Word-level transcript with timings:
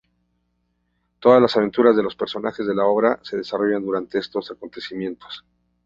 Todas 1.19 1.39
las 1.39 1.55
aventuras 1.57 1.95
de 1.95 2.01
los 2.01 2.15
personajes 2.15 2.65
de 2.65 2.73
la 2.73 2.85
obra, 2.85 3.19
se 3.21 3.37
desarrollan 3.37 3.85
durante 3.85 4.17
estos 4.17 4.49
acontecimientos. 4.49 5.45